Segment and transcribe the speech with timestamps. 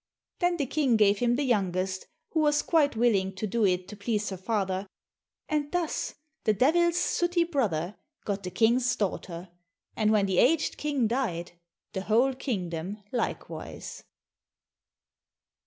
[0.39, 3.95] Then the King gave him the youngest, who was quite willing to do it to
[3.95, 4.87] please her father,
[5.47, 9.49] and thus the Devil's sooty brother got the King's daughter,
[9.95, 11.51] and when the aged King died,
[11.93, 14.03] the whole kingdom likewise.